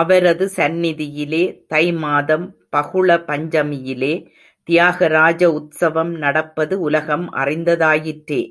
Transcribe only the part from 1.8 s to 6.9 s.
மாதம் பகுள பஞ்சமியிலே தியாக ராஜ உத்சவம் நடப்பது